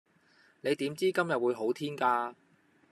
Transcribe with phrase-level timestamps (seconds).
[0.61, 2.33] 你點知今日會好天㗎